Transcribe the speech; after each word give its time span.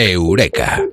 Eureka. 0.00 0.84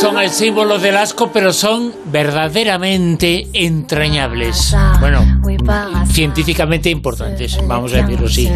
Son 0.00 0.16
el 0.18 0.30
símbolo 0.30 0.78
del 0.78 0.96
asco, 0.96 1.32
pero 1.32 1.52
son 1.52 1.92
verdaderamente 2.04 3.48
entrañables. 3.52 4.76
Bueno, 5.00 5.26
científicamente 6.10 6.90
importantes, 6.90 7.58
vamos 7.66 7.92
a 7.94 7.98
decirlo 7.98 8.26
así. 8.26 8.50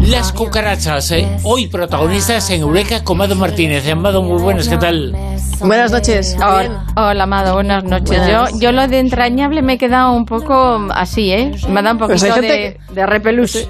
Las 0.00 0.32
cucarachas, 0.32 1.10
eh, 1.12 1.26
hoy 1.42 1.66
protagonistas 1.68 2.48
en 2.50 2.62
Eureka 2.62 3.02
con 3.04 3.18
Mado 3.18 3.34
Martínez. 3.36 3.86
Amado, 3.88 4.22
muy 4.22 4.40
buenas, 4.40 4.68
¿qué 4.68 4.76
tal? 4.76 5.16
Buenas 5.60 5.92
noches. 5.92 6.36
Hola, 6.36 6.84
hola, 6.96 7.24
Amado, 7.24 7.54
buenas 7.54 7.84
noches. 7.84 8.20
Yo, 8.28 8.44
yo 8.58 8.72
lo 8.72 8.86
de 8.86 8.98
entrañable 8.98 9.62
me 9.62 9.74
he 9.74 9.78
quedado 9.78 10.12
un 10.12 10.26
poco 10.26 10.86
así, 10.94 11.32
¿eh? 11.32 11.52
Me 11.68 11.82
da 11.82 11.92
un 11.92 11.98
Pues 11.98 12.20
poquito 12.22 12.40
hay 12.40 12.48
de, 12.48 12.78
de 12.92 13.06
repelús. 13.06 13.68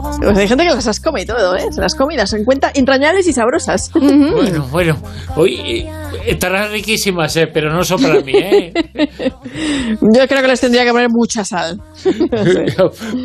Pues 0.00 0.38
hay 0.38 0.48
gente 0.48 0.64
que 0.64 0.70
las 0.70 0.86
has 0.86 1.00
come 1.00 1.22
y 1.22 1.26
todo, 1.26 1.56
¿eh? 1.56 1.66
Se 1.70 1.80
las 1.80 1.94
come 1.94 2.14
y 2.14 2.16
las 2.16 2.32
encuentra 2.32 2.70
entrañables 2.74 3.26
y 3.26 3.32
sabrosas. 3.32 3.90
Bueno, 4.40 4.66
bueno, 4.70 4.96
hoy 5.36 5.60
eh, 5.60 5.90
estarán 6.26 6.70
riquísimas, 6.70 7.36
eh, 7.36 7.46
pero 7.46 7.72
no 7.72 7.82
son 7.84 8.00
para 8.00 8.20
mí, 8.20 8.32
¿eh? 8.34 8.72
Yo 10.00 10.26
creo 10.28 10.42
que 10.42 10.48
les 10.48 10.60
tendría 10.60 10.84
que 10.84 10.90
poner 10.90 11.08
mucha 11.10 11.44
sal. 11.44 11.80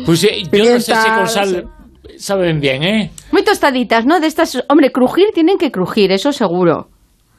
Pues 0.06 0.24
eh, 0.24 0.42
yo 0.52 0.72
no 0.72 0.80
sé 0.80 0.94
si 0.94 1.08
con 1.10 1.28
sal 1.28 1.68
saben 2.18 2.60
bien, 2.60 2.82
¿eh? 2.82 3.10
Muy 3.32 3.42
tostaditas, 3.42 4.06
¿no? 4.06 4.20
De 4.20 4.26
estas, 4.26 4.62
hombre, 4.68 4.90
crujir 4.90 5.26
tienen 5.34 5.58
que 5.58 5.70
crujir, 5.70 6.12
eso 6.12 6.32
seguro. 6.32 6.88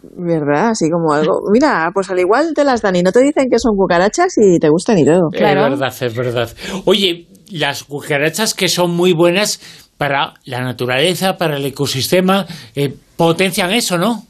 ¿Verdad? 0.04 0.70
Así 0.70 0.90
como 0.90 1.14
algo. 1.14 1.40
Mira, 1.52 1.90
pues 1.94 2.10
al 2.10 2.20
igual 2.20 2.54
te 2.54 2.64
las 2.64 2.82
dan 2.82 2.96
y 2.96 3.04
no 3.04 3.12
te 3.12 3.22
dicen 3.22 3.50
que 3.50 3.60
son 3.60 3.76
cucarachas 3.76 4.36
y 4.38 4.60
te 4.60 4.70
gustan 4.70 4.98
y 5.00 5.06
todo. 5.06 5.30
Claro. 5.32 5.66
Es 5.66 5.80
verdad, 5.80 5.96
es 6.02 6.16
verdad. 6.16 6.50
Oye, 6.86 7.28
las 7.52 7.84
cucarachas 7.84 8.54
que 8.54 8.68
son 8.68 8.96
muy 8.96 9.14
buenas 9.14 9.60
para 9.98 10.36
la 10.46 10.62
naturaleza, 10.62 11.38
para 11.38 11.58
el 11.58 11.66
ecosistema, 11.66 12.46
eh, 12.76 12.94
potencian 13.16 13.72
eso, 13.72 13.98
¿no? 13.98 14.24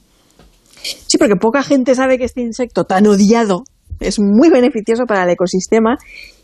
Sí, 0.81 1.17
porque 1.17 1.35
poca 1.35 1.63
gente 1.63 1.95
sabe 1.95 2.17
que 2.17 2.23
este 2.23 2.41
insecto 2.41 2.85
tan 2.85 3.05
odiado 3.07 3.63
es 3.99 4.19
muy 4.19 4.49
beneficioso 4.49 5.03
para 5.05 5.23
el 5.23 5.29
ecosistema 5.31 5.97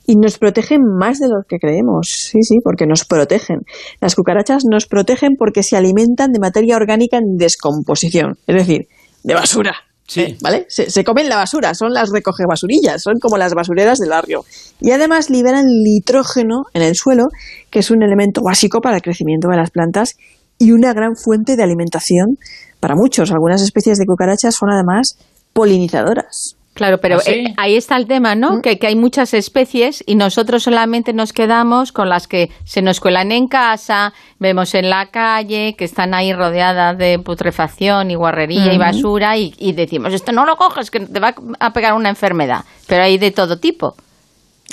y 0.05 0.15
nos 0.17 0.37
protegen 0.37 0.81
más 0.99 1.19
de 1.19 1.27
lo 1.27 1.43
que 1.47 1.57
creemos. 1.57 2.09
Sí, 2.09 2.41
sí, 2.41 2.57
porque 2.63 2.85
nos 2.85 3.05
protegen. 3.05 3.59
Las 4.01 4.15
cucarachas 4.15 4.63
nos 4.69 4.85
protegen 4.85 5.35
porque 5.37 5.63
se 5.63 5.77
alimentan 5.77 6.31
de 6.31 6.39
materia 6.39 6.75
orgánica 6.75 7.17
en 7.17 7.37
descomposición, 7.37 8.33
es 8.47 8.55
decir, 8.55 8.87
de 9.23 9.33
basura. 9.33 9.75
Sí. 10.05 10.21
Eh, 10.21 10.37
¿Vale? 10.41 10.65
Se, 10.69 10.89
se 10.89 11.03
comen 11.03 11.29
la 11.29 11.37
basura, 11.37 11.73
son 11.73 11.93
las 11.93 12.09
recoge 12.11 12.43
basurillas, 12.47 13.01
son 13.01 13.19
como 13.19 13.37
las 13.37 13.53
basureras 13.53 13.99
del 13.99 14.09
barrio. 14.09 14.43
Y 14.79 14.91
además 14.91 15.29
liberan 15.29 15.65
nitrógeno 15.65 16.65
en 16.73 16.81
el 16.81 16.95
suelo, 16.95 17.27
que 17.69 17.79
es 17.79 17.89
un 17.89 18.03
elemento 18.03 18.41
básico 18.43 18.81
para 18.81 18.97
el 18.97 19.01
crecimiento 19.01 19.47
de 19.47 19.57
las 19.57 19.71
plantas 19.71 20.15
y 20.59 20.71
una 20.71 20.93
gran 20.93 21.15
fuente 21.15 21.55
de 21.55 21.63
alimentación 21.63 22.37
para 22.79 22.95
muchos. 22.95 23.31
Algunas 23.31 23.61
especies 23.61 23.97
de 23.97 24.05
cucarachas 24.05 24.55
son 24.55 24.69
además 24.71 25.17
polinizadoras. 25.53 26.57
Claro, 26.73 26.97
pero 26.99 27.19
eh, 27.27 27.53
ahí 27.57 27.75
está 27.75 27.97
el 27.97 28.07
tema, 28.07 28.33
¿no? 28.33 28.61
Que, 28.61 28.79
que 28.79 28.87
hay 28.87 28.95
muchas 28.95 29.35
especies 29.35 30.03
y 30.07 30.15
nosotros 30.15 30.63
solamente 30.63 31.13
nos 31.13 31.31
quedamos 31.31 31.91
con 31.91 32.09
las 32.09 32.27
que 32.27 32.49
se 32.63 32.81
nos 32.81 32.99
cuelan 32.99 33.31
en 33.31 33.47
casa, 33.47 34.13
vemos 34.39 34.73
en 34.73 34.89
la 34.89 35.07
calle, 35.07 35.75
que 35.77 35.85
están 35.85 36.15
ahí 36.15 36.33
rodeadas 36.33 36.97
de 36.97 37.19
putrefacción 37.19 38.09
y 38.09 38.15
guarrería 38.15 38.73
y 38.73 38.77
basura 38.79 39.37
y, 39.37 39.53
y 39.59 39.73
decimos, 39.73 40.13
esto 40.13 40.31
no 40.31 40.45
lo 40.45 40.55
coges, 40.55 40.89
que 40.89 41.01
te 41.01 41.19
va 41.19 41.35
a 41.59 41.73
pegar 41.73 41.93
una 41.93 42.09
enfermedad. 42.09 42.65
Pero 42.87 43.03
hay 43.03 43.19
de 43.19 43.29
todo 43.29 43.59
tipo. 43.59 43.95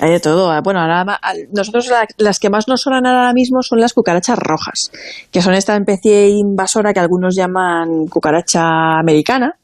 Hay 0.00 0.10
de 0.12 0.20
todo. 0.20 0.62
Bueno, 0.62 0.80
ahora 0.80 1.04
nosotros 1.52 1.88
la- 1.88 2.06
las 2.16 2.38
que 2.38 2.48
más 2.48 2.68
nos 2.68 2.80
sonan 2.82 3.04
ahora 3.06 3.32
mismo 3.32 3.62
son 3.62 3.80
las 3.80 3.92
cucarachas 3.92 4.38
rojas, 4.38 4.90
que 5.30 5.42
son 5.42 5.52
esta 5.52 5.76
especie 5.76 6.28
invasora 6.28 6.94
que 6.94 7.00
algunos 7.00 7.34
llaman 7.34 8.06
cucaracha 8.06 8.98
americana 8.98 9.56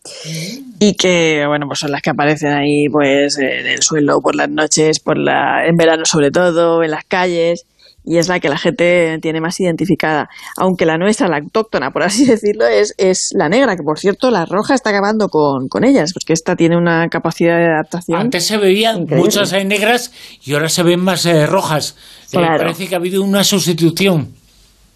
y 0.79 0.95
que, 0.95 1.45
bueno, 1.47 1.67
pues 1.69 1.79
son 1.79 1.93
las 1.93 2.03
que 2.03 2.11
aparecen 2.11 2.53
ahí 2.53 2.89
pues 2.91 3.39
en 3.39 3.67
el 3.67 3.83
suelo 3.83 4.21
por 4.21 4.35
las 4.35 4.51
noches, 4.51 5.01
por 5.01 5.17
la, 5.17 5.65
en 5.67 5.77
verano 5.77 6.05
sobre 6.05 6.31
todo, 6.31 6.83
en 6.83 6.91
las 6.91 7.05
calles 7.05 7.65
y 8.07 8.17
es 8.19 8.29
la 8.29 8.41
que 8.41 8.49
la 8.49 8.57
gente 8.57 9.19
tiene 9.21 9.41
más 9.41 9.61
identificada. 9.61 10.31
Aunque 10.57 10.87
la 10.87 10.97
nuestra, 10.97 11.29
la 11.29 11.37
autóctona, 11.39 11.91
por 11.91 12.05
así 12.05 12.25
decirlo, 12.35 12.67
es, 12.67 12.95
es 12.97 13.33
la 13.35 13.49
negra, 13.51 13.77
que 13.77 13.83
por 13.83 13.99
cierto 13.99 14.31
la 14.31 14.47
roja 14.47 14.75
está 14.75 14.91
acabando 14.91 15.29
con, 15.29 15.69
con 15.69 15.85
ellas, 15.85 16.13
porque 16.15 16.33
esta 16.33 16.57
tiene 16.57 16.77
una 16.79 17.09
capacidad 17.09 17.59
de 17.59 17.67
adaptación. 17.67 18.19
Antes 18.19 18.47
se 18.47 18.57
veían 18.57 19.03
Increíble. 19.03 19.17
muchas 19.25 19.53
eh, 19.53 19.65
negras 19.65 20.13
y 20.45 20.55
ahora 20.55 20.69
se 20.69 20.83
ven 20.83 21.01
más 21.01 21.27
eh, 21.27 21.45
rojas. 21.47 21.97
Eh, 21.99 22.29
Claro. 22.31 22.59
parece 22.59 22.87
que 22.89 22.95
ha 22.95 22.99
habido 22.99 23.23
una 23.23 23.45
sustitución. 23.45 24.33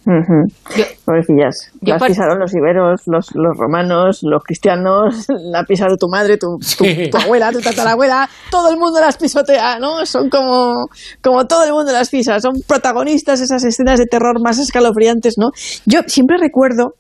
Ujú. 0.06 0.48
Yo- 0.76 0.84
Pobrecillas. 1.04 1.70
yo 1.82 1.94
Las 1.94 2.02
pisaron 2.02 2.38
los 2.38 2.54
iberos, 2.54 3.02
los, 3.06 3.28
los 3.34 3.56
romanos, 3.56 4.20
los 4.22 4.42
cristianos, 4.42 5.26
la 5.28 5.60
ha 5.60 5.64
pisado 5.64 5.96
tu 5.96 6.08
madre, 6.08 6.38
tu, 6.38 6.56
tu, 6.58 6.84
Sí. 6.84 7.10
tu 7.10 7.18
abuela, 7.18 7.52
tu 7.52 7.60
tatarabuela, 7.60 8.28
todo 8.50 8.70
el 8.70 8.78
mundo 8.78 8.98
las 9.00 9.16
pisotea, 9.18 9.78
¿no? 9.78 10.06
Son 10.06 10.30
como, 10.30 10.86
como 11.22 11.46
todo 11.46 11.64
el 11.64 11.72
mundo 11.72 11.92
las 11.92 12.08
pisa, 12.08 12.40
son 12.40 12.54
protagonistas 12.66 13.40
esas 13.40 13.62
escenas 13.64 13.98
de 13.98 14.06
terror 14.06 14.40
más 14.42 14.58
escalofriantes, 14.58 15.34
¿no? 15.36 15.50
Yo 15.84 16.00
siempre 16.06 16.38
recuerdo, 16.38 16.94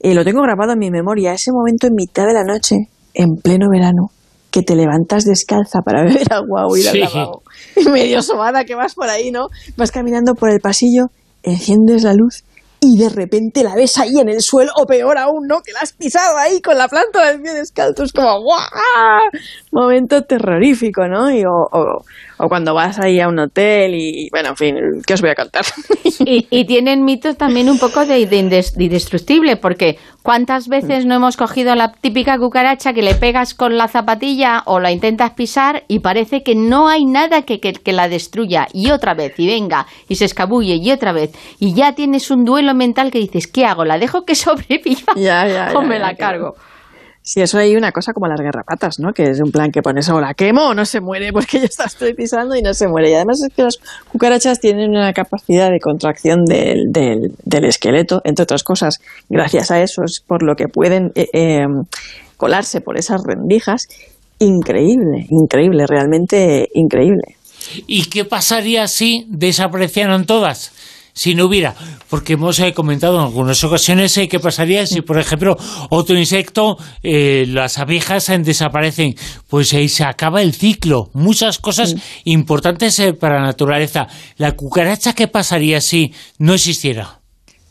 eh, 0.00 0.14
lo 0.14 0.24
tengo 0.24 0.40
grabado 0.42 0.72
en 0.72 0.78
mi 0.78 0.90
memoria, 0.90 1.34
ese 1.34 1.52
momento 1.52 1.86
en 1.86 1.94
mitad 1.94 2.26
de 2.26 2.32
la 2.34 2.44
noche, 2.44 2.88
en 3.12 3.36
pleno 3.36 3.66
verano, 3.70 4.10
que 4.50 4.62
te 4.62 4.74
levantas 4.76 5.24
descalza 5.24 5.80
para 5.84 6.02
beber 6.04 6.32
agua 6.32 6.66
o 6.66 6.76
ir 6.76 6.84
Sí. 6.84 7.02
al 7.02 7.12
lavabo. 7.12 7.42
Y 7.76 7.84
medio 7.90 8.22
sobada 8.22 8.64
que 8.64 8.74
vas 8.74 8.94
por 8.94 9.08
ahí, 9.10 9.30
¿no? 9.30 9.48
Vas 9.76 9.90
caminando 9.90 10.34
por 10.34 10.48
el 10.50 10.60
pasillo, 10.60 11.08
enciendes 11.46 12.02
la 12.02 12.12
luz 12.12 12.44
y 12.80 12.98
de 12.98 13.08
repente 13.08 13.64
la 13.64 13.74
ves 13.74 13.96
ahí 13.98 14.18
en 14.20 14.28
el 14.28 14.42
suelo, 14.42 14.70
o 14.76 14.84
peor 14.86 15.16
aún, 15.16 15.46
¿no? 15.48 15.62
Que 15.62 15.72
la 15.72 15.80
has 15.80 15.92
pisado 15.94 16.36
ahí 16.36 16.60
con 16.60 16.76
la 16.76 16.86
planta 16.88 17.26
del 17.26 17.40
pie 17.40 17.54
descalzo. 17.54 18.04
Es 18.04 18.12
como 18.12 18.42
¡guau! 18.42 18.60
Momento 19.72 20.22
terrorífico, 20.24 21.06
¿no? 21.08 21.30
Y, 21.32 21.44
o, 21.44 21.52
o- 21.72 22.04
o 22.38 22.48
cuando 22.48 22.74
vas 22.74 22.98
ahí 22.98 23.20
a 23.20 23.28
un 23.28 23.38
hotel 23.38 23.94
y, 23.94 24.28
bueno, 24.30 24.50
en 24.50 24.56
fin, 24.56 24.74
¿qué 25.06 25.14
os 25.14 25.20
voy 25.20 25.30
a 25.30 25.34
contar? 25.34 25.64
Y, 26.24 26.46
y 26.50 26.64
tienen 26.66 27.04
mitos 27.04 27.36
también 27.36 27.68
un 27.68 27.78
poco 27.78 28.04
de, 28.06 28.26
de 28.26 28.38
indes- 28.42 28.74
de 28.74 28.84
indestructible, 28.84 29.56
porque 29.56 29.98
¿cuántas 30.22 30.68
veces 30.68 31.06
no 31.06 31.14
hemos 31.14 31.36
cogido 31.36 31.74
la 31.74 31.92
típica 31.92 32.38
cucaracha 32.38 32.92
que 32.92 33.02
le 33.02 33.14
pegas 33.14 33.54
con 33.54 33.76
la 33.76 33.88
zapatilla 33.88 34.62
o 34.66 34.80
la 34.80 34.92
intentas 34.92 35.32
pisar 35.32 35.84
y 35.88 36.00
parece 36.00 36.42
que 36.42 36.54
no 36.54 36.88
hay 36.88 37.04
nada 37.04 37.42
que, 37.42 37.60
que- 37.60 37.72
que 37.72 37.92
la 37.92 38.08
destruya? 38.08 38.66
Y 38.72 38.90
otra 38.90 39.14
vez, 39.14 39.34
y 39.38 39.46
venga, 39.46 39.86
y 40.08 40.16
se 40.16 40.24
escabulle, 40.26 40.74
y 40.76 40.90
otra 40.90 41.12
vez. 41.12 41.30
Y 41.58 41.74
ya 41.74 41.94
tienes 41.94 42.30
un 42.30 42.44
duelo 42.44 42.74
mental 42.74 43.10
que 43.10 43.18
dices, 43.18 43.46
¿qué 43.46 43.64
hago? 43.66 43.84
¿La 43.84 43.98
dejo 43.98 44.24
que 44.24 44.34
sobreviva 44.36 45.14
Ya, 45.16 45.46
ya, 45.46 45.72
o 45.74 45.82
me 45.82 45.98
la 45.98 46.14
claro. 46.14 46.54
Si 47.28 47.40
eso 47.40 47.58
hay 47.58 47.74
una 47.74 47.90
cosa 47.90 48.12
como 48.12 48.28
las 48.28 48.40
garrapatas, 48.40 49.00
¿no? 49.00 49.12
Que 49.12 49.24
es 49.24 49.40
un 49.40 49.50
plan 49.50 49.72
que 49.72 49.82
pones 49.82 50.06
la 50.06 50.32
quemo 50.34 50.68
o 50.68 50.74
no 50.74 50.84
se 50.84 51.00
muere 51.00 51.32
porque 51.32 51.58
yo 51.60 51.66
la 51.76 51.86
estoy 51.86 52.14
pisando 52.14 52.54
y 52.54 52.62
no 52.62 52.72
se 52.72 52.86
muere. 52.86 53.10
Y 53.10 53.14
además 53.14 53.42
es 53.42 53.52
que 53.52 53.64
las 53.64 53.80
cucarachas 54.12 54.60
tienen 54.60 54.90
una 54.90 55.12
capacidad 55.12 55.72
de 55.72 55.80
contracción 55.80 56.44
del, 56.44 56.92
del, 56.92 57.64
esqueleto, 57.64 58.20
entre 58.22 58.44
otras 58.44 58.62
cosas. 58.62 59.00
Gracias 59.28 59.72
a 59.72 59.82
eso 59.82 60.04
es 60.04 60.22
por 60.24 60.44
lo 60.44 60.54
que 60.54 60.68
pueden 60.68 61.10
eh, 61.16 61.26
eh, 61.32 61.66
colarse 62.36 62.80
por 62.80 62.96
esas 62.96 63.20
rendijas. 63.24 63.88
Increíble, 64.38 65.26
increíble, 65.28 65.84
realmente 65.88 66.68
increíble. 66.74 67.34
¿Y 67.88 68.04
qué 68.04 68.24
pasaría 68.24 68.86
si 68.86 69.26
desaparecieran 69.28 70.26
todas? 70.26 70.70
Si 71.18 71.34
no 71.34 71.46
hubiera, 71.46 71.74
porque 72.10 72.34
hemos 72.34 72.60
eh, 72.60 72.74
comentado 72.74 73.16
en 73.16 73.24
algunas 73.24 73.64
ocasiones 73.64 74.14
eh, 74.18 74.28
qué 74.28 74.38
pasaría 74.38 74.86
si, 74.86 75.00
por 75.00 75.18
ejemplo, 75.18 75.56
otro 75.88 76.14
insecto, 76.14 76.76
eh, 77.02 77.46
las 77.48 77.78
abejas 77.78 78.28
eh, 78.28 78.38
desaparecen, 78.38 79.14
pues 79.48 79.72
ahí 79.72 79.88
se 79.88 80.04
acaba 80.04 80.42
el 80.42 80.52
ciclo. 80.52 81.08
Muchas 81.14 81.58
cosas 81.58 81.96
importantes 82.24 82.98
eh, 82.98 83.14
para 83.14 83.36
la 83.40 83.46
naturaleza. 83.46 84.08
La 84.36 84.52
cucaracha, 84.52 85.14
¿qué 85.14 85.26
pasaría 85.26 85.80
si 85.80 86.12
no 86.38 86.52
existiera? 86.52 87.20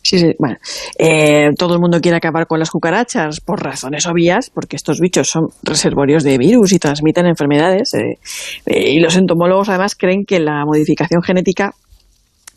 Sí, 0.01 0.17
sí, 0.17 0.33
bueno, 0.39 0.57
eh, 0.97 1.49
todo 1.55 1.75
el 1.75 1.79
mundo 1.79 1.99
quiere 1.99 2.17
acabar 2.17 2.47
con 2.47 2.59
las 2.59 2.71
cucarachas 2.71 3.41
por 3.41 3.63
razones 3.63 4.07
obvias, 4.07 4.51
porque 4.51 4.75
estos 4.75 4.99
bichos 4.99 5.29
son 5.29 5.49
reservorios 5.61 6.23
de 6.23 6.39
virus 6.39 6.73
y 6.73 6.79
transmiten 6.79 7.27
enfermedades. 7.27 7.93
eh, 7.93 8.17
eh, 8.65 8.91
y 8.91 8.99
los 8.99 9.15
entomólogos 9.15 9.69
además 9.69 9.95
creen 9.95 10.23
que 10.25 10.39
la 10.39 10.63
modificación 10.65 11.21
genética 11.23 11.73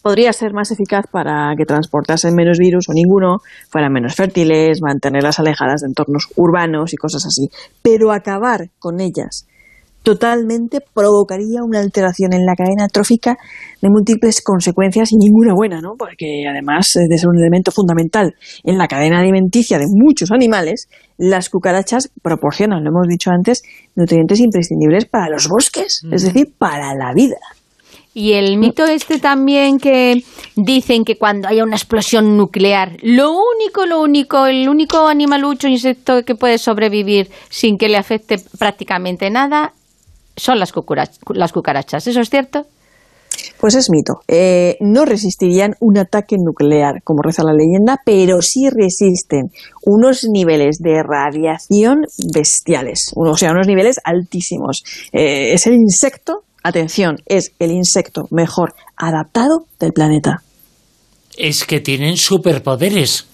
podría 0.03 0.33
ser 0.33 0.53
más 0.53 0.71
eficaz 0.71 1.06
para 1.11 1.55
que 1.56 1.65
transportasen 1.65 2.35
menos 2.35 2.59
virus 2.59 2.89
o 2.89 2.93
ninguno, 2.93 3.39
fueran 3.69 3.93
menos 3.93 4.15
fértiles, 4.15 4.81
mantenerlas 4.83 5.39
alejadas 5.39 5.81
de 5.83 5.89
entornos 5.89 6.29
urbanos 6.37 6.93
y 6.93 6.97
cosas 6.97 7.27
así. 7.27 7.49
Pero 7.83 8.12
acabar 8.12 8.71
con 8.79 9.00
ellas 9.00 9.47
totalmente 10.03 10.79
provocaría 10.95 11.62
una 11.62 11.81
alteración 11.81 12.33
en 12.33 12.47
la 12.47 12.55
cadena 12.55 12.89
trófica 12.89 13.37
de 13.83 13.91
múltiples 13.91 14.41
consecuencias 14.43 15.12
y 15.12 15.17
ninguna 15.17 15.53
buena, 15.55 15.81
¿no? 15.81 15.97
Porque 15.99 16.45
además 16.49 16.93
de 16.95 17.19
ser 17.19 17.29
un 17.29 17.39
elemento 17.39 17.73
fundamental 17.73 18.35
en 18.65 18.79
la 18.79 18.89
cadena 18.89 19.21
alimenticia 19.21 19.79
de 19.79 19.85
muchos 19.87 20.31
animales, 20.31 20.89
las 21.19 21.50
cucarachas 21.50 22.11
proporcionan, 22.23 22.85
lo 22.85 22.91
hemos 22.91 23.06
dicho 23.06 23.31
antes, 23.31 23.62
nutrientes 23.97 24.41
imprescindibles 24.41 25.05
para 25.05 25.29
los 25.29 25.49
bosques, 25.49 26.03
es 26.11 26.23
decir, 26.23 26.55
para 26.56 26.95
la 26.95 27.12
vida. 27.12 27.37
Y 28.19 28.32
el 28.32 28.59
mito 28.59 28.85
este 28.85 29.20
también 29.20 29.79
que 29.79 30.25
dicen 30.56 31.05
que 31.05 31.17
cuando 31.17 31.47
haya 31.47 31.62
una 31.62 31.76
explosión 31.76 32.37
nuclear, 32.37 32.97
lo 33.00 33.31
único, 33.31 33.87
lo 33.87 34.03
único, 34.03 34.47
el 34.47 34.69
único 34.69 35.06
animalucho, 35.06 35.69
insecto 35.69 36.25
que 36.25 36.35
puede 36.35 36.59
sobrevivir 36.59 37.31
sin 37.49 37.79
que 37.79 37.88
le 37.88 37.97
afecte 37.97 38.38
prácticamente 38.59 39.31
nada 39.31 39.73
son 40.37 40.59
las, 40.59 40.73
cucarachas. 40.73 42.09
¿Eso 42.09 42.20
es 42.20 42.29
cierto? 42.29 42.67
Pues 43.61 43.76
es 43.76 43.88
mito. 43.88 44.15
Eh, 44.26 44.76
no 44.81 45.05
resistirían 45.05 45.75
un 45.79 45.99
ataque 45.99 46.35
nuclear, 46.41 47.05
como 47.05 47.23
reza 47.23 47.44
la 47.44 47.53
leyenda, 47.53 48.00
pero 48.05 48.43
sí 48.43 48.69
resisten 48.69 49.53
unos 49.85 50.26
niveles 50.29 50.79
de 50.81 51.05
radiación 51.05 52.00
bestiales, 52.35 53.12
o 53.14 53.37
sea, 53.37 53.53
unos 53.53 53.69
niveles 53.69 54.00
altísimos. 54.03 54.82
Eh, 55.12 55.53
es 55.53 55.69
el 55.69 55.75
insecto, 55.75 56.43
atención, 56.62 57.19
es 57.26 57.52
el 57.58 57.70
insecto 57.70 58.26
mejor 58.31 58.75
adaptado 58.96 59.66
del 59.78 59.93
planeta. 59.93 60.43
Es 61.37 61.64
que 61.64 61.81
tienen 61.81 62.16
superpoderes 62.16 63.28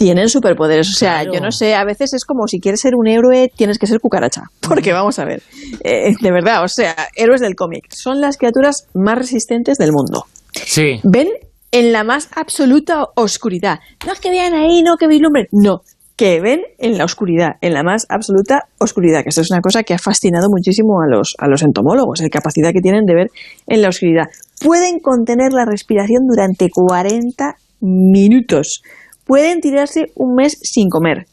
tienen 0.00 0.30
superpoderes. 0.30 0.88
O 0.88 0.98
sea, 0.98 1.24
yo 1.24 1.40
no 1.42 1.52
sé, 1.52 1.74
a 1.74 1.84
veces 1.84 2.14
es 2.14 2.24
como 2.24 2.48
si 2.48 2.58
quieres 2.58 2.80
ser 2.80 2.94
un 2.96 3.06
héroe, 3.06 3.52
tienes 3.54 3.78
que 3.78 3.86
ser 3.86 4.00
cucaracha. 4.00 4.44
Porque 4.60 4.94
vamos 4.94 5.18
a 5.18 5.26
ver, 5.26 5.42
eh, 5.84 6.14
de 6.18 6.32
verdad, 6.32 6.64
o 6.64 6.68
sea, 6.68 6.96
héroes 7.14 7.42
del 7.42 7.54
cómic. 7.54 7.84
Son 7.92 8.18
las 8.18 8.38
criaturas 8.38 8.86
más 8.94 9.18
resistentes 9.18 9.76
del 9.76 9.92
mundo. 9.92 10.24
Sí. 10.54 11.00
Ven 11.04 11.28
en 11.70 11.92
la 11.92 12.02
más 12.02 12.30
absoluta 12.34 13.04
oscuridad. 13.14 13.80
No 14.06 14.14
es 14.14 14.20
que 14.20 14.30
vean 14.30 14.54
ahí, 14.54 14.82
no 14.82 14.96
que 14.96 15.06
vislumbren. 15.06 15.48
No, 15.52 15.82
que 16.20 16.38
ven 16.38 16.60
en 16.76 16.98
la 16.98 17.06
oscuridad, 17.06 17.52
en 17.62 17.72
la 17.72 17.82
más 17.82 18.04
absoluta 18.10 18.64
oscuridad, 18.76 19.22
que 19.22 19.30
esto 19.30 19.40
es 19.40 19.50
una 19.50 19.62
cosa 19.62 19.84
que 19.84 19.94
ha 19.94 19.98
fascinado 19.98 20.48
muchísimo 20.50 21.00
a 21.00 21.08
los, 21.08 21.34
a 21.38 21.48
los 21.48 21.62
entomólogos, 21.62 22.20
la 22.20 22.28
capacidad 22.28 22.74
que 22.74 22.82
tienen 22.82 23.06
de 23.06 23.14
ver 23.14 23.28
en 23.66 23.80
la 23.80 23.88
oscuridad. 23.88 24.26
Pueden 24.62 25.00
contener 25.00 25.54
la 25.54 25.64
respiración 25.64 26.26
durante 26.28 26.68
40 26.70 27.54
minutos 27.80 28.82
pueden 29.24 29.60
tirarse 29.60 30.12
un 30.14 30.34
mes 30.34 30.58
sin 30.60 30.90
comer, 30.90 31.24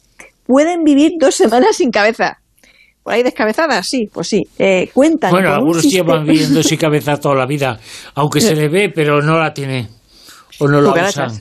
pueden 0.45 0.85
vivir 0.85 1.13
dos 1.19 1.35
semanas 1.35 1.75
sin 1.75 1.91
cabeza. 1.91 2.37
¿Por 3.03 3.13
ahí 3.13 3.23
descabezadas? 3.23 3.87
Sí, 3.89 4.07
pues 4.13 4.29
sí. 4.29 4.43
Eh, 4.57 4.89
cuentan. 4.93 5.31
Bueno, 5.31 5.53
algunos 5.53 5.83
llevan 5.83 6.23
viviendo 6.23 6.63
sin 6.63 6.77
cabeza 6.77 7.17
toda 7.17 7.35
la 7.35 7.45
vida, 7.45 7.77
aunque 8.15 8.39
se 8.39 8.55
le 8.61 8.69
ve, 8.69 8.89
pero 8.95 9.21
no 9.21 9.37
la 9.37 9.53
tiene. 9.53 9.89
O 10.59 10.67
no 10.69 10.79
lo 10.79 10.93
usan. 10.93 11.31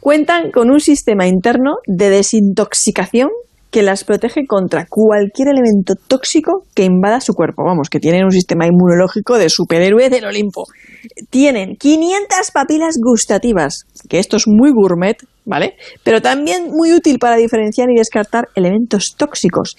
Cuentan 0.00 0.50
con 0.50 0.70
un 0.70 0.80
sistema 0.80 1.26
interno 1.26 1.76
de 1.86 2.10
desintoxicación 2.10 3.28
que 3.70 3.82
las 3.82 4.04
protege 4.04 4.46
contra 4.46 4.86
cualquier 4.88 5.48
elemento 5.48 5.94
tóxico 5.94 6.64
que 6.74 6.84
invada 6.84 7.20
su 7.20 7.34
cuerpo. 7.34 7.64
Vamos, 7.64 7.90
que 7.90 8.00
tienen 8.00 8.24
un 8.24 8.30
sistema 8.30 8.66
inmunológico 8.66 9.36
de 9.36 9.50
superhéroe 9.50 10.08
del 10.08 10.24
Olimpo. 10.24 10.64
Tienen 11.30 11.76
500 11.78 12.50
papilas 12.52 12.96
gustativas, 12.98 13.84
que 14.08 14.18
esto 14.18 14.36
es 14.36 14.44
muy 14.46 14.70
gourmet, 14.72 15.16
¿vale? 15.44 15.74
Pero 16.02 16.22
también 16.22 16.70
muy 16.70 16.94
útil 16.94 17.18
para 17.18 17.36
diferenciar 17.36 17.90
y 17.90 17.98
descartar 17.98 18.48
elementos 18.54 19.14
tóxicos. 19.16 19.76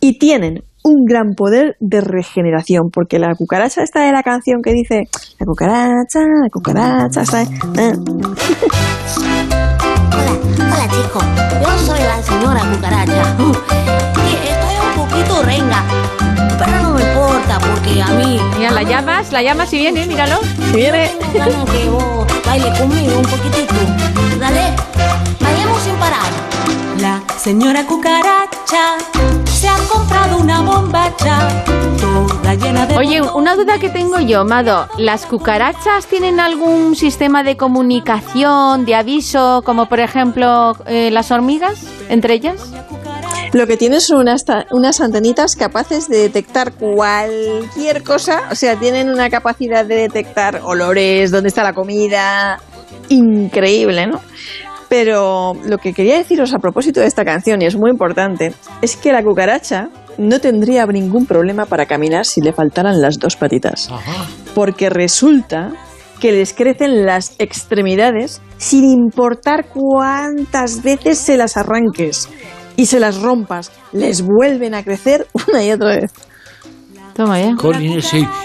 Y 0.00 0.18
tienen 0.18 0.62
un 0.84 1.04
gran 1.04 1.34
poder 1.34 1.76
de 1.80 2.00
regeneración, 2.00 2.90
porque 2.92 3.18
la 3.18 3.34
cucaracha 3.34 3.82
está 3.82 4.00
de 4.04 4.12
la 4.12 4.22
canción 4.22 4.62
que 4.62 4.72
dice, 4.72 5.04
la 5.38 5.46
cucaracha, 5.46 6.20
la 6.20 6.48
cucaracha, 6.50 7.22
está... 7.22 7.42
Hola, 10.12 10.32
hola 10.58 10.88
chicos, 10.90 11.24
yo 11.62 11.78
soy 11.86 12.00
la 12.00 12.22
señora 12.22 12.60
cucaracha. 12.72 13.36
Y 13.38 14.34
estoy 14.50 14.74
un 14.86 15.08
poquito 15.08 15.42
renga, 15.44 15.84
pero 16.58 16.82
no 16.82 16.94
me 16.94 17.02
importa 17.02 17.58
porque 17.60 18.02
a 18.02 18.08
mí... 18.08 18.40
Mira, 18.58 18.72
la 18.72 18.82
llamas, 18.82 19.32
la 19.32 19.42
llamas 19.42 19.72
y 19.72 19.78
viene, 19.78 20.06
míralo. 20.06 20.40
Viene. 20.74 21.10
que 21.32 21.88
vos 21.90 22.26
baile 22.44 22.72
conmigo 22.78 23.18
un 23.18 23.24
poquitito. 23.24 23.74
Dale, 24.38 24.74
vayamos 25.40 25.82
sin 25.82 25.94
parar. 25.96 26.30
La 27.00 27.22
señora 27.38 27.84
cucaracha 27.86 29.41
se 29.62 29.68
ha 29.68 29.78
comprado 29.88 30.38
una 30.38 30.60
bombacha 30.60 31.64
toda 32.00 32.54
llena 32.56 32.84
de... 32.84 32.96
Oye, 32.96 33.22
una 33.22 33.54
duda 33.54 33.78
que 33.78 33.90
tengo 33.90 34.18
yo, 34.18 34.44
Mado. 34.44 34.88
¿Las 34.98 35.24
cucarachas 35.24 36.06
tienen 36.06 36.40
algún 36.40 36.96
sistema 36.96 37.44
de 37.44 37.56
comunicación, 37.56 38.84
de 38.84 38.96
aviso, 38.96 39.62
como 39.64 39.86
por 39.88 40.00
ejemplo 40.00 40.72
eh, 40.86 41.12
las 41.12 41.30
hormigas, 41.30 41.86
entre 42.08 42.34
ellas? 42.34 42.72
Lo 43.52 43.68
que 43.68 43.76
tienen 43.76 44.00
son 44.00 44.18
unas, 44.18 44.44
unas 44.72 45.00
antenitas 45.00 45.54
capaces 45.54 46.08
de 46.08 46.18
detectar 46.18 46.72
cualquier 46.72 48.02
cosa, 48.02 48.48
o 48.50 48.56
sea, 48.56 48.74
tienen 48.74 49.10
una 49.10 49.30
capacidad 49.30 49.84
de 49.84 49.94
detectar 49.94 50.60
olores, 50.64 51.30
dónde 51.30 51.50
está 51.50 51.62
la 51.62 51.72
comida, 51.72 52.58
increíble, 53.10 54.08
¿no? 54.08 54.20
Pero 54.92 55.54
lo 55.64 55.78
que 55.78 55.94
quería 55.94 56.18
deciros 56.18 56.52
a 56.52 56.58
propósito 56.58 57.00
de 57.00 57.06
esta 57.06 57.24
canción, 57.24 57.62
y 57.62 57.64
es 57.64 57.76
muy 57.76 57.90
importante, 57.90 58.52
es 58.82 58.94
que 58.94 59.10
la 59.10 59.22
cucaracha 59.22 59.88
no 60.18 60.38
tendría 60.38 60.84
ningún 60.84 61.24
problema 61.24 61.64
para 61.64 61.86
caminar 61.86 62.26
si 62.26 62.42
le 62.42 62.52
faltaran 62.52 63.00
las 63.00 63.18
dos 63.18 63.36
patitas. 63.36 63.88
Porque 64.54 64.90
resulta 64.90 65.72
que 66.20 66.32
les 66.32 66.52
crecen 66.52 67.06
las 67.06 67.34
extremidades 67.38 68.42
sin 68.58 68.84
importar 68.84 69.64
cuántas 69.70 70.82
veces 70.82 71.16
se 71.16 71.38
las 71.38 71.56
arranques 71.56 72.28
y 72.76 72.84
se 72.84 73.00
las 73.00 73.22
rompas, 73.22 73.72
les 73.92 74.20
vuelven 74.20 74.74
a 74.74 74.82
crecer 74.82 75.26
una 75.48 75.64
y 75.64 75.72
otra 75.72 75.96
vez. 75.96 76.12
Toma 77.14 77.40
ya. 77.40 77.56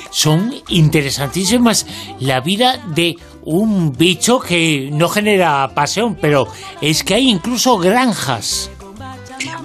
son 0.10 0.54
interesantísimas 0.68 1.86
la 2.20 2.42
vida 2.42 2.78
de 2.94 3.16
un 3.44 3.94
bicho 3.94 4.40
que 4.40 4.90
no 4.92 5.08
genera 5.08 5.72
pasión, 5.74 6.18
pero 6.20 6.48
es 6.82 7.04
que 7.04 7.14
hay 7.14 7.30
incluso 7.30 7.78
granjas. 7.78 8.70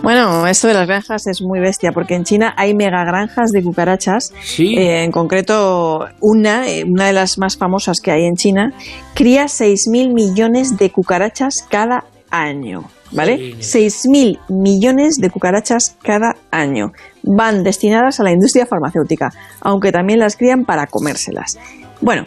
Bueno, 0.03 0.47
esto 0.47 0.69
de 0.69 0.75
las 0.75 0.87
granjas 0.87 1.27
es 1.27 1.43
muy 1.43 1.61
bestia, 1.61 1.93
porque 1.93 2.15
en 2.15 2.25
China 2.25 2.55
hay 2.57 2.75
mega 2.75 3.05
granjas 3.05 3.51
de 3.53 3.63
cucarachas. 3.63 4.33
Sí. 4.43 4.77
Eh, 4.77 5.05
en 5.05 5.13
concreto, 5.13 6.09
una, 6.21 6.69
eh, 6.69 6.85
una 6.85 7.07
de 7.07 7.13
las 7.13 7.39
más 7.39 7.57
famosas 7.57 8.01
que 8.01 8.11
hay 8.11 8.25
en 8.25 8.37
China, 8.37 8.73
cría 9.15 9.45
6.000 9.45 10.13
millones 10.13 10.77
de 10.77 10.91
cucarachas 10.91 11.67
cada 11.69 12.05
año. 12.31 12.85
¿Vale? 13.13 13.57
6.000 13.59 14.39
millones 14.49 15.19
de 15.19 15.31
cucarachas 15.31 15.97
cada 16.03 16.37
año. 16.51 16.93
Van 17.23 17.63
destinadas 17.63 18.21
a 18.21 18.23
la 18.23 18.33
industria 18.33 18.67
farmacéutica, 18.67 19.31
aunque 19.61 19.93
también 19.93 20.19
las 20.19 20.37
crían 20.37 20.65
para 20.65 20.87
comérselas. 20.87 21.59
Bueno, 22.01 22.25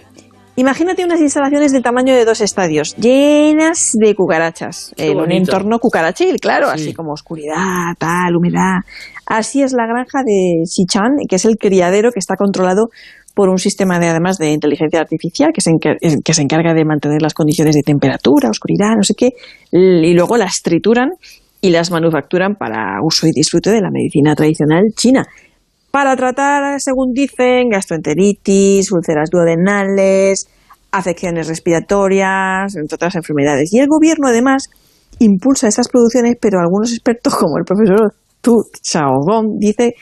Imagínate 0.58 1.04
unas 1.04 1.20
instalaciones 1.20 1.74
del 1.74 1.84
tamaño 1.84 2.16
de 2.16 2.24
dos 2.24 2.40
estadios, 2.40 2.96
llenas 2.96 3.92
de 3.94 4.16
cucarachas, 4.16 4.94
en 4.96 5.20
un 5.20 5.34
entorno 5.34 5.80
cucarachil, 5.80 6.40
claro, 6.40 6.70
así 6.70 6.94
como 6.94 7.12
oscuridad, 7.12 7.94
tal, 7.98 8.38
humedad. 8.38 8.80
Así 9.26 9.62
es 9.62 9.74
la 9.74 9.86
granja 9.86 10.20
de 10.26 10.64
Xichan, 10.66 11.18
que 11.28 11.36
es 11.36 11.44
el 11.44 11.58
criadero 11.58 12.12
que 12.14 12.20
está 12.20 12.38
controlado 12.38 12.88
por 13.36 13.50
un 13.50 13.60
sistema 13.60 14.00
de 14.00 14.08
además 14.08 14.38
de 14.38 14.52
inteligencia 14.52 15.00
artificial 15.00 15.52
que 15.54 15.62
se, 15.62 15.72
que 15.80 16.34
se 16.34 16.42
encarga 16.42 16.74
de 16.74 16.86
mantener 16.86 17.22
las 17.22 17.34
condiciones 17.34 17.76
de 17.76 17.84
temperatura, 17.84 18.50
oscuridad, 18.50 18.96
no 18.96 19.04
sé 19.04 19.14
qué, 19.16 19.30
y 19.72 20.14
luego 20.14 20.38
las 20.38 20.62
trituran 20.64 21.10
y 21.62 21.70
las 21.70 21.92
manufacturan 21.92 22.56
para 22.56 22.98
uso 23.04 23.28
y 23.28 23.32
disfrute 23.32 23.72
de 23.72 23.82
la 23.82 23.92
medicina 23.92 24.34
tradicional 24.36 24.84
china 24.96 25.26
para 25.96 26.16
tratar, 26.18 26.82
según 26.82 27.14
dicen, 27.14 27.70
gastroenteritis, 27.70 28.92
úlceras 28.92 29.30
duodenales, 29.32 30.50
afecciones 30.92 31.48
respiratorias, 31.48 32.76
entre 32.76 32.96
otras 32.96 33.16
enfermedades. 33.16 33.70
Y 33.72 33.80
el 33.80 33.88
gobierno, 33.88 34.28
además, 34.28 34.70
impulsa 35.20 35.70
estas 35.70 35.88
producciones, 35.88 36.36
pero 36.42 36.60
algunos 36.60 36.92
expertos, 36.92 37.36
como 37.36 37.58
el 37.58 37.64
profesor 37.64 38.14
Tu 38.42 38.52
Xiaogong, 38.84 39.58
dice, 39.58 39.94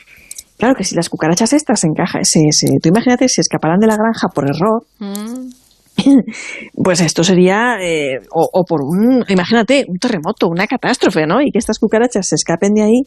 claro 0.58 0.74
que 0.74 0.84
si 0.84 0.94
las 0.94 1.08
cucarachas 1.08 1.52
estas 1.52 1.80
se 1.80 1.86
encajan, 1.86 2.24
se, 2.24 2.40
tú 2.82 2.88
imagínate, 2.88 3.28
se 3.28 3.40
escaparán 3.40 3.78
de 3.80 3.86
la 3.86 3.96
granja 3.96 4.28
por 4.34 4.48
error, 4.48 4.84
mm. 4.98 5.48
pues 6.82 7.00
esto 7.00 7.22
sería, 7.22 7.76
eh, 7.80 8.20
o, 8.32 8.48
o, 8.52 8.64
por 8.64 8.82
un, 8.82 9.24
imagínate, 9.28 9.84
un 9.88 9.98
terremoto, 9.98 10.48
una 10.48 10.66
catástrofe, 10.66 11.26
¿no? 11.26 11.40
Y 11.40 11.50
que 11.50 11.58
estas 11.58 11.78
cucarachas 11.78 12.26
se 12.28 12.34
escapen 12.34 12.74
de 12.74 12.82
ahí 12.82 13.02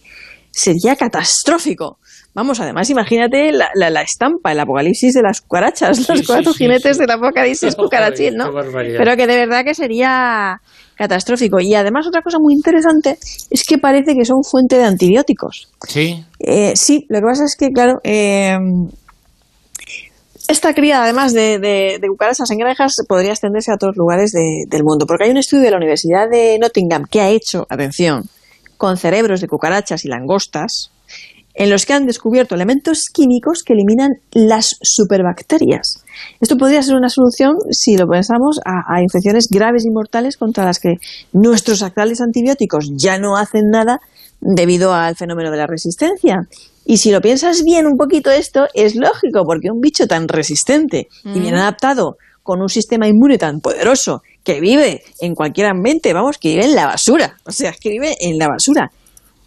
sería 0.52 0.96
catastrófico. 0.96 1.98
Vamos, 2.38 2.60
además, 2.60 2.88
imagínate 2.92 3.52
la, 3.52 3.68
la- 3.74 3.90
la 3.90 4.04
estampa, 4.04 4.52
el 4.52 4.60
apocalipsis 4.60 5.12
de 5.16 5.24
las 5.24 5.42
cucarachas, 5.42 6.08
los 6.08 6.22
cuatro 6.28 6.54
sí, 6.54 6.60
jinetes 6.60 7.00
del 7.00 7.10
apocalipsis 7.10 7.76
cucarachil, 7.78 8.38
¿no? 8.38 8.52
Pero 8.54 9.16
que 9.18 9.26
de 9.26 9.36
verdad 9.38 9.64
que 9.66 9.74
sería 9.74 10.62
catastrófico. 10.96 11.60
Y 11.60 11.74
además, 11.74 12.06
otra 12.06 12.22
cosa 12.22 12.38
muy 12.40 12.54
interesante 12.54 13.18
es 13.50 13.64
que 13.66 13.80
parece 13.80 14.14
que 14.14 14.24
son 14.24 14.44
fuente 14.44 14.78
de 14.78 14.84
antibióticos. 14.84 15.68
Sí. 15.88 16.24
Eh, 16.40 16.74
sí, 16.76 17.08
lo 17.10 17.20
que 17.22 17.26
pasa 17.26 17.44
es 17.44 17.56
que, 17.58 17.70
claro, 17.72 18.00
eh, 18.04 18.56
esta 20.48 20.74
cría, 20.74 21.04
además 21.04 21.34
de, 21.34 21.60
de- 21.60 21.98
de 22.00 22.08
cucarachas 22.08 22.50
en 22.52 22.58
granjas, 22.60 22.96
podría 23.10 23.32
extenderse 23.32 23.72
a 23.72 23.76
otros 23.76 23.96
lugares 23.98 24.32
de- 24.32 24.66
del 24.68 24.84
mundo. 24.84 25.06
Porque 25.06 25.26
hay 25.26 25.32
un 25.32 25.38
estudio 25.38 25.64
de 25.64 25.72
la 25.72 25.78
Universidad 25.78 26.30
de 26.30 26.58
Nottingham 26.60 27.04
que 27.10 27.20
ha 27.22 27.30
hecho, 27.30 27.66
atención, 27.70 28.24
con 28.78 28.96
cerebros 28.98 29.42
de 29.42 29.48
cucarachas 29.48 30.06
y 30.06 30.08
langostas, 30.08 30.92
en 31.58 31.72
los 31.72 31.86
que 31.86 31.94
han 31.94 32.06
descubierto 32.06 32.54
elementos 32.54 33.06
químicos 33.12 33.64
que 33.64 33.74
eliminan 33.74 34.12
las 34.32 34.78
superbacterias. 34.82 36.04
Esto 36.40 36.56
podría 36.56 36.84
ser 36.84 36.96
una 36.96 37.10
solución, 37.10 37.56
si 37.72 37.98
lo 37.98 38.08
pensamos, 38.08 38.60
a, 38.64 38.96
a 38.96 39.02
infecciones 39.02 39.48
graves 39.50 39.84
y 39.84 39.90
mortales 39.90 40.38
contra 40.38 40.66
las 40.66 40.80
que 40.80 40.98
nuestros 41.34 41.82
actuales 41.82 42.22
antibióticos 42.22 42.92
ya 42.96 43.18
no 43.18 43.38
hacen 43.38 43.72
nada 43.72 44.00
debido 44.40 44.94
al 44.94 45.16
fenómeno 45.16 45.50
de 45.50 45.58
la 45.58 45.66
resistencia. 45.66 46.48
Y 46.86 46.98
si 46.98 47.12
lo 47.12 47.22
piensas 47.22 47.64
bien 47.64 47.88
un 47.88 47.98
poquito 47.98 48.30
esto, 48.30 48.68
es 48.76 48.96
lógico, 48.96 49.44
porque 49.44 49.72
un 49.72 49.82
bicho 49.82 50.06
tan 50.06 50.28
resistente 50.28 51.08
y 51.26 51.40
bien 51.40 51.56
adaptado, 51.56 52.18
con 52.44 52.62
un 52.62 52.70
sistema 52.70 53.08
inmune 53.08 53.38
tan 53.38 53.60
poderoso, 53.60 54.22
que 54.44 54.62
vive 54.62 55.02
en 55.20 55.34
cualquier 55.34 55.68
ambiente, 55.68 56.14
vamos, 56.14 56.38
que 56.38 56.50
vive 56.50 56.66
en 56.66 56.76
la 56.76 56.86
basura, 56.86 57.36
o 57.46 57.52
sea, 57.52 57.74
que 57.74 57.90
vive 57.90 58.16
en 58.22 58.38
la 58.38 58.48
basura, 58.48 58.90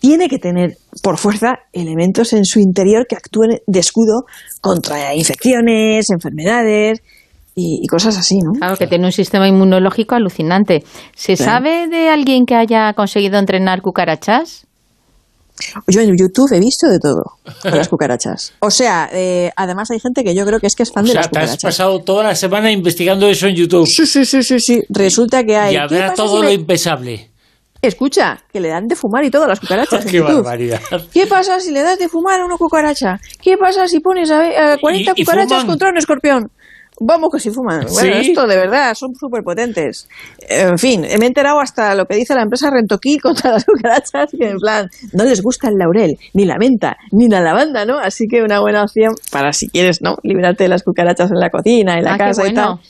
tiene 0.01 0.29
que 0.29 0.39
tener 0.39 0.77
por 1.03 1.19
fuerza 1.19 1.59
elementos 1.73 2.33
en 2.33 2.45
su 2.45 2.59
interior 2.59 3.07
que 3.09 3.17
actúen 3.17 3.59
de 3.67 3.79
escudo 3.81 4.25
contra 4.61 5.15
infecciones, 5.15 6.11
enfermedades 6.11 7.01
y, 7.55 7.81
y 7.83 7.87
cosas 7.87 8.17
así, 8.19 8.39
¿no? 8.39 8.53
Claro, 8.59 8.77
que 8.77 8.87
tiene 8.87 9.07
un 9.07 9.13
sistema 9.13 9.47
inmunológico 9.47 10.15
alucinante. 10.15 10.83
¿Se 11.15 11.37
Claro. 11.37 11.53
sabe 11.53 11.87
de 11.89 12.09
alguien 12.09 12.47
que 12.47 12.55
haya 12.55 12.93
conseguido 12.95 13.39
entrenar 13.39 13.83
cucarachas? 13.83 14.67
Yo 15.89 16.01
en 16.01 16.17
YouTube 16.17 16.51
he 16.55 16.59
visto 16.61 16.89
de 16.89 16.99
todo 16.99 17.23
con 17.61 17.77
las 17.77 17.89
cucarachas. 17.89 18.55
O 18.61 18.71
sea, 18.71 19.11
eh, 19.13 19.51
además 19.57 19.91
hay 19.91 20.01
gente 20.01 20.25
que 20.25 20.35
yo 20.35 20.47
creo 20.47 20.59
que 20.59 20.67
es 20.67 20.75
que 20.75 20.85
es 20.85 20.91
fan 20.91 21.05
O 21.05 21.07
de 21.09 21.13
sea, 21.13 21.21
las 21.21 21.31
te 21.31 21.39
has 21.39 21.45
cucarachas. 21.45 21.63
pasado 21.63 21.99
toda 22.03 22.25
la 22.25 22.35
semana 22.35 22.73
investigando 22.73 23.29
eso 23.29 23.47
en 23.47 23.57
YouTube. 23.57 23.87
Sí, 23.87 24.07
sí, 24.07 24.25
sí, 24.25 24.43
sí, 24.43 24.59
sí. 24.59 24.81
Resulta 24.89 25.45
que 25.45 25.57
hay. 25.57 25.75
Y 25.75 25.77
¿Qué 25.77 25.83
habrá 25.83 26.15
todo 26.15 26.37
si 26.39 26.43
lo 26.45 26.49
me- 26.49 26.55
impensable. 26.55 27.30
Escucha, 27.83 28.39
que 28.53 28.61
le 28.61 28.69
dan 28.69 28.87
de 28.89 28.95
fumar 28.97 29.25
y 29.25 29.31
todo 29.31 29.45
a 29.45 29.49
las 29.49 29.61
cucarachas. 29.61 30.05
Qué 30.07 30.19
YouTube. 30.19 30.37
barbaridad. 30.37 30.81
¿Qué 31.13 31.27
pasa 31.27 31.61
si 31.61 31.71
le 31.73 31.83
das 31.83 31.99
de 31.99 32.09
fumar 32.09 32.41
a 32.41 32.45
una 32.45 32.57
cucaracha? 32.57 33.19
¿Qué 33.43 33.57
pasa 33.57 33.89
si 33.89 34.01
pones 34.01 34.31
a, 34.31 34.73
a 34.75 34.79
40 34.79 35.13
¿Y- 35.17 35.25
cucarachas 35.25 35.65
contra 35.65 35.89
un 35.91 35.97
escorpión? 35.99 36.51
Vamos 37.03 37.31
que 37.33 37.41
sí 37.41 37.51
fuman. 37.51 37.87
Bueno, 37.95 38.17
¿Sí? 38.21 38.29
esto 38.33 38.47
de 38.47 38.57
verdad, 38.57 38.93
son 38.95 39.15
súper 39.15 39.43
potentes. 39.43 40.07
En 40.47 40.77
fin, 40.79 41.01
me 41.01 41.09
he 41.09 41.27
enterado 41.27 41.59
hasta 41.59 41.95
lo 41.95 42.05
que 42.05 42.15
dice 42.17 42.35
la 42.35 42.43
empresa 42.43 42.69
Rentoquil 42.71 43.23
contra 43.23 43.53
las 43.53 43.65
cucarachas, 43.65 44.29
que 44.39 44.51
en 44.51 44.59
plan, 44.59 44.87
no 45.15 45.25
les 45.25 45.41
gusta 45.41 45.69
el 45.69 45.77
laurel, 45.79 46.19
ni 46.35 46.45
la 46.45 46.59
menta, 46.59 46.99
ni 47.13 47.27
la 47.31 47.41
lavanda, 47.41 47.87
¿no? 47.87 47.99
Así 47.99 48.27
que 48.31 48.43
una 48.43 48.61
buena 48.61 48.83
opción 48.83 49.15
para 49.33 49.55
si 49.55 49.71
quieres, 49.71 50.03
¿no? 50.03 50.17
Librarte 50.23 50.65
de 50.65 50.69
las 50.69 50.83
cucarachas 50.83 51.31
en 51.31 51.41
la 51.41 51.49
cocina, 51.49 51.97
en 51.97 52.05
la 52.05 52.11
Ah, 52.15 52.19
qué 52.19 52.25
casa 52.25 52.47
y 52.47 52.53
tal. 52.53 52.81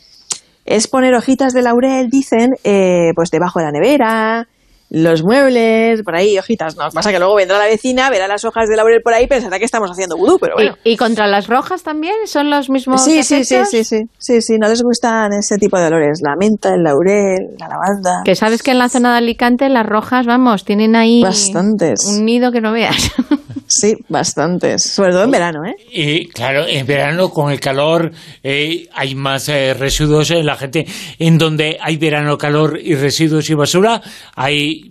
Es 0.64 0.88
poner 0.88 1.14
hojitas 1.14 1.52
de 1.52 1.62
laurel, 1.62 2.08
dicen, 2.10 2.50
eh, 2.64 3.10
pues 3.14 3.30
debajo 3.30 3.60
de 3.60 3.66
la 3.66 3.70
nevera, 3.70 4.48
los 4.90 5.22
muebles, 5.22 6.02
por 6.02 6.16
ahí, 6.16 6.36
hojitas. 6.38 6.76
No, 6.76 6.90
pasa 6.90 7.12
que 7.12 7.18
luego 7.18 7.36
vendrá 7.36 7.58
la 7.58 7.66
vecina, 7.66 8.10
verá 8.10 8.26
las 8.28 8.44
hojas 8.44 8.68
de 8.68 8.76
laurel 8.76 9.00
por 9.02 9.14
ahí 9.14 9.24
y 9.24 9.26
pensará 9.28 9.58
que 9.58 9.64
estamos 9.64 9.90
haciendo 9.90 10.16
vudú, 10.16 10.38
pero 10.40 10.54
bueno. 10.56 10.76
¿Y, 10.84 10.92
y 10.92 10.96
contra 10.96 11.26
las 11.28 11.46
rojas 11.46 11.82
también? 11.82 12.14
¿Son 12.26 12.50
los 12.50 12.68
mismos 12.68 13.04
Sí, 13.04 13.22
sí, 13.22 13.44
sí, 13.44 13.58
sí, 13.64 13.84
sí, 13.84 14.02
sí, 14.18 14.42
sí, 14.42 14.58
no 14.58 14.68
les 14.68 14.82
gustan 14.82 15.32
ese 15.32 15.58
tipo 15.58 15.78
de 15.78 15.86
olores, 15.86 16.20
la 16.22 16.34
menta, 16.36 16.74
el 16.74 16.82
laurel, 16.82 17.54
la 17.58 17.68
lavanda. 17.68 18.22
Que 18.24 18.34
sabes 18.34 18.62
que 18.62 18.72
en 18.72 18.78
la 18.78 18.88
zona 18.88 19.12
de 19.12 19.18
Alicante 19.18 19.68
las 19.68 19.86
rojas, 19.86 20.26
vamos, 20.26 20.64
tienen 20.64 20.96
ahí 20.96 21.22
Bastantes. 21.22 22.04
un 22.06 22.24
nido 22.24 22.50
que 22.52 22.60
no 22.60 22.72
veas. 22.72 23.12
Sí, 23.72 23.94
bastantes, 24.08 24.82
sobre 24.82 25.12
todo 25.12 25.22
en 25.22 25.30
verano, 25.30 25.60
¿eh? 25.64 25.76
Y 25.92 26.26
claro, 26.26 26.66
en 26.66 26.84
verano 26.86 27.30
con 27.30 27.52
el 27.52 27.60
calor 27.60 28.10
eh, 28.42 28.88
hay 28.92 29.14
más 29.14 29.48
eh, 29.48 29.74
residuos 29.74 30.32
en 30.32 30.44
la 30.44 30.56
gente. 30.56 30.86
En 31.20 31.38
donde 31.38 31.78
hay 31.80 31.96
verano, 31.96 32.36
calor 32.36 32.80
y 32.82 32.96
residuos 32.96 33.48
y 33.48 33.54
basura, 33.54 34.02
hay 34.34 34.90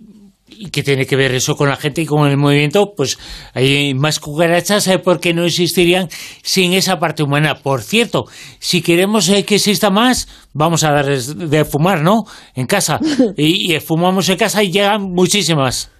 que 0.72 0.82
tiene 0.82 1.06
que 1.06 1.16
ver 1.16 1.34
eso 1.34 1.56
con 1.56 1.68
la 1.68 1.76
gente 1.76 2.00
y 2.00 2.06
con 2.06 2.26
el 2.26 2.38
movimiento, 2.38 2.94
pues 2.96 3.18
hay 3.52 3.92
más 3.92 4.18
cucarachas 4.18 4.86
eh, 4.88 4.98
porque 4.98 5.34
no 5.34 5.44
existirían 5.44 6.08
sin 6.42 6.72
esa 6.72 6.98
parte 6.98 7.22
humana. 7.22 7.56
Por 7.56 7.82
cierto, 7.82 8.24
si 8.60 8.80
queremos 8.80 9.28
eh, 9.28 9.44
que 9.44 9.56
exista 9.56 9.90
más, 9.90 10.26
vamos 10.54 10.84
a 10.84 10.92
darles 10.92 11.36
de 11.38 11.66
fumar, 11.66 12.02
¿no? 12.02 12.24
En 12.54 12.66
casa. 12.66 12.98
Y, 13.36 13.74
y 13.74 13.80
fumamos 13.80 14.28
en 14.28 14.38
casa 14.38 14.62
y 14.62 14.72
llegan 14.72 15.02
muchísimas. 15.02 15.90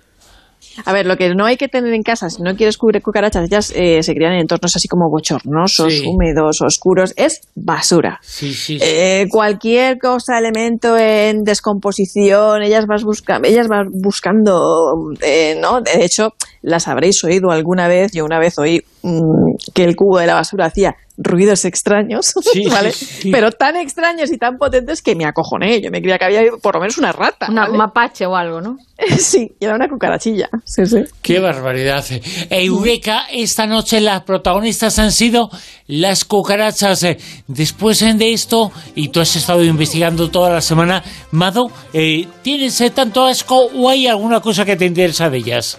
A 0.85 0.93
ver, 0.93 1.07
lo 1.07 1.17
que 1.17 1.35
no 1.35 1.45
hay 1.47 1.57
que 1.57 1.69
tener 1.69 1.93
en 1.95 2.03
casa, 2.03 2.31
si 2.31 2.43
no 2.43 2.55
quieres 2.57 2.77
cubrir 2.79 3.03
cucarachas, 3.03 3.45
ellas 3.47 3.73
eh, 3.75 4.03
se 4.03 4.15
crían 4.15 4.33
en 4.35 4.41
entornos 4.41 4.75
así 4.77 4.89
como 4.89 5.09
bochornosos, 5.11 5.93
Sí. 5.93 6.05
húmedos, 6.07 6.61
oscuros, 6.63 7.13
es 7.17 7.41
basura. 7.55 8.19
Sí, 8.23 8.53
sí. 8.55 8.79
Eh, 8.81 9.27
cualquier 9.31 9.99
cosa, 9.99 10.39
elemento 10.39 10.97
en 10.97 11.45
descomposición, 11.45 12.63
ellas 12.63 12.87
vas 12.87 13.03
buscando, 13.05 13.49
ellas 13.49 13.69
van 13.69 13.89
buscando, 13.91 15.13
eh, 15.23 15.59
¿no? 15.61 15.81
De 15.81 16.05
hecho, 16.05 16.35
las 16.63 16.89
habréis 16.89 17.23
oído 17.25 17.51
alguna 17.51 17.89
vez. 17.89 18.13
Yo 18.13 18.25
una 18.25 18.39
vez 18.39 18.59
oí 18.59 18.83
mm, 19.03 19.73
que 19.75 19.85
el 19.85 19.97
cubo 19.97 20.19
de 20.19 20.27
la 20.27 20.35
basura 20.35 20.67
hacía 20.67 20.97
ruidos 21.23 21.65
extraños, 21.67 22.33
Sí, 22.53 22.65
¿vale? 22.67 22.93
sí, 22.93 23.05
sí. 23.05 23.31
Pero 23.31 23.53
tan 23.53 23.77
extraños 23.77 24.33
y 24.33 24.39
tan 24.39 24.57
potentes 24.57 25.03
que 25.03 25.15
me 25.15 25.27
acojoné. 25.27 25.81
Yo 25.81 25.91
me 25.91 26.01
creía 26.01 26.19
que 26.19 26.25
había 26.25 26.43
por 26.63 26.75
lo 26.75 26.81
menos 26.81 26.99
una 26.99 27.13
rata. 27.13 27.47
Una 27.51 27.63
¿vale? 27.67 27.79
mapache 27.79 28.27
o 28.27 28.35
algo, 28.35 28.61
¿no? 28.61 28.77
sí, 29.19 29.53
y 29.61 29.65
era 29.65 29.75
una 29.75 29.89
cucarachilla. 29.89 30.49
Sí, 30.65 30.87
sí. 30.87 31.05
Qué 31.23 31.41
barbaridad. 31.41 32.05
Eureka, 32.49 33.25
esta 33.33 33.67
noche 33.67 34.01
las 34.01 34.23
protagonistas 34.23 34.99
han 34.99 35.13
sido 35.13 35.51
las 35.87 36.25
cucarachas. 36.25 37.07
Después 37.47 38.01
de 38.01 38.33
esto, 38.33 38.73
y 38.95 39.09
tú 39.09 39.21
has 39.21 39.37
estado 39.37 39.63
investigando 39.63 40.31
toda 40.31 40.51
la 40.51 40.61
semana, 40.61 41.03
Mado, 41.33 41.71
eh, 41.93 42.27
¿tienes 42.43 42.81
eh, 42.81 42.91
tanto 42.91 43.27
asco 43.27 43.69
o 43.75 43.89
hay 43.89 44.07
alguna 44.07 44.41
cosa 44.41 44.65
que 44.65 44.77
te 44.77 44.87
interesa 44.87 45.29
de 45.29 45.39
ellas? 45.39 45.79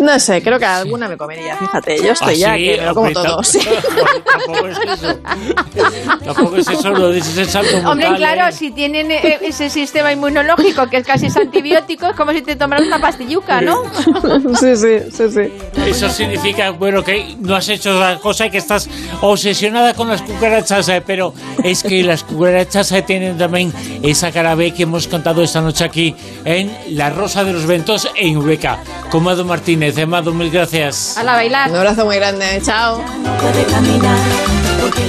No 0.00 0.18
sé, 0.18 0.42
creo 0.42 0.58
que 0.58 0.64
alguna 0.64 1.08
me 1.08 1.16
comería, 1.16 1.56
fíjate. 1.56 1.98
Yo 2.02 2.12
estoy 2.12 2.34
¿Ah, 2.34 2.36
ya 2.36 2.54
sí? 2.56 2.64
que 2.64 2.76
me 2.78 2.86
lo 2.86 2.94
como 2.94 3.06
Hombre, 3.08 3.14
todo. 3.22 3.38
tam- 3.40 3.44
sí. 3.44 3.58
Tampoco 4.24 4.66
es 4.66 4.78
eso. 4.78 5.18
Tampoco 6.24 6.56
es 6.56 6.68
eso 6.68 6.90
lo 6.90 7.10
de 7.10 7.18
ese 7.18 7.44
salto 7.44 7.76
Hombre, 7.88 8.08
claro, 8.16 8.48
eh. 8.48 8.52
si 8.52 8.70
tienen 8.70 9.10
eh, 9.10 9.38
ese 9.42 9.68
sistema 9.70 10.12
inmunológico 10.12 10.88
que 10.88 10.98
es 10.98 11.06
casi 11.06 11.26
es 11.26 11.36
antibiótico, 11.36 12.06
es 12.06 12.16
como 12.16 12.32
si 12.32 12.42
te 12.42 12.56
tomaras 12.56 12.86
una 12.86 13.00
pastilluca, 13.00 13.60
¿no? 13.60 13.82
sí, 14.60 14.76
sí, 14.76 14.98
sí, 15.12 15.30
sí. 15.30 15.52
Eso 15.86 16.08
significa, 16.08 16.70
bueno, 16.70 17.04
que 17.04 17.36
no 17.40 17.54
has 17.56 17.68
hecho 17.68 17.98
la 17.98 18.18
cosa 18.18 18.46
y 18.46 18.50
que 18.50 18.58
estás 18.58 18.88
obsesionada 19.20 19.94
con 19.94 20.08
las 20.08 20.22
cucarachas, 20.22 20.88
eh, 20.88 21.02
pero 21.06 21.34
es 21.62 21.82
que 21.82 22.02
las 22.02 22.24
cucarachas 22.24 22.90
eh, 22.92 23.02
tienen 23.02 23.36
también 23.38 23.72
esa 24.02 24.32
cara 24.32 24.54
B 24.54 24.72
que 24.72 24.84
hemos 24.84 25.06
contado 25.08 25.42
esta 25.42 25.60
noche 25.60 25.84
aquí 25.84 26.14
en 26.44 26.74
La 26.90 27.10
Rosa 27.10 27.44
de 27.44 27.52
los 27.52 27.66
Ventos 27.66 28.08
en 28.16 28.34
Eureka. 28.34 28.78
Con 29.10 29.24
Mado 29.24 29.44
Martínez. 29.44 29.89
Mado, 30.06 30.32
mil 30.32 30.50
gracias. 30.50 31.16
A 31.16 31.22
la 31.24 31.34
bailar. 31.34 31.70
Un 31.70 31.76
abrazo 31.76 32.04
muy 32.04 32.16
grande. 32.16 32.60
Chao. 32.62 32.98
no 32.98 33.36
puede 33.38 33.64
caminar. 33.64 34.59